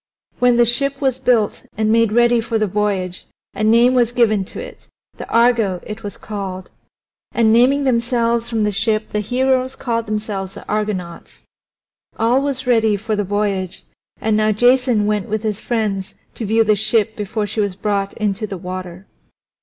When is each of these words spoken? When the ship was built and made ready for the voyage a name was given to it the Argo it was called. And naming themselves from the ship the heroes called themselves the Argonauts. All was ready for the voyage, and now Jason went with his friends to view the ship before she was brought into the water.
When 0.39 0.57
the 0.57 0.65
ship 0.65 0.99
was 0.99 1.19
built 1.19 1.63
and 1.77 1.91
made 1.91 2.11
ready 2.11 2.41
for 2.41 2.57
the 2.57 2.65
voyage 2.65 3.27
a 3.53 3.63
name 3.63 3.93
was 3.93 4.11
given 4.11 4.43
to 4.45 4.59
it 4.59 4.87
the 5.17 5.29
Argo 5.29 5.79
it 5.83 6.01
was 6.01 6.17
called. 6.17 6.71
And 7.33 7.53
naming 7.53 7.83
themselves 7.83 8.49
from 8.49 8.63
the 8.63 8.71
ship 8.71 9.11
the 9.11 9.19
heroes 9.19 9.75
called 9.75 10.07
themselves 10.07 10.55
the 10.55 10.67
Argonauts. 10.67 11.43
All 12.17 12.41
was 12.41 12.65
ready 12.65 12.95
for 12.97 13.15
the 13.15 13.23
voyage, 13.23 13.83
and 14.19 14.35
now 14.35 14.51
Jason 14.51 15.05
went 15.05 15.29
with 15.29 15.43
his 15.43 15.59
friends 15.61 16.15
to 16.33 16.47
view 16.47 16.63
the 16.63 16.75
ship 16.75 17.15
before 17.15 17.45
she 17.45 17.61
was 17.61 17.75
brought 17.75 18.11
into 18.15 18.47
the 18.47 18.57
water. 18.57 19.05